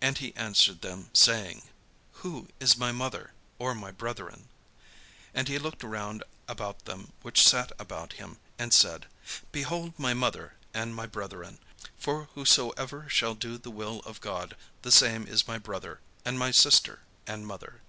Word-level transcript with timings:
And 0.00 0.18
he 0.18 0.34
answered 0.34 0.80
them, 0.80 1.10
saying: 1.12 1.62
"Who 2.26 2.48
is 2.58 2.76
my 2.76 2.90
mother, 2.90 3.34
or 3.60 3.72
my 3.72 3.92
brethren?" 3.92 4.48
And 5.32 5.46
he 5.46 5.60
looked 5.60 5.84
round 5.84 6.24
about 6.48 6.78
on 6.80 6.84
them 6.86 7.12
which 7.22 7.46
sat 7.46 7.70
about 7.78 8.14
him, 8.14 8.38
and 8.58 8.74
said: 8.74 9.06
"Behold 9.52 9.96
my 9.96 10.12
mother 10.12 10.54
and 10.74 10.92
my 10.92 11.06
brethren! 11.06 11.60
For 11.96 12.28
whosoever 12.34 13.08
shall 13.08 13.36
do 13.36 13.58
the 13.58 13.70
will 13.70 14.00
of 14.00 14.20
God, 14.20 14.56
the 14.82 14.90
same 14.90 15.24
is 15.24 15.46
my 15.46 15.56
brother, 15.56 16.00
and 16.24 16.36
my 16.36 16.50
sister, 16.50 17.02
and 17.24 17.46
mother." 17.46 17.80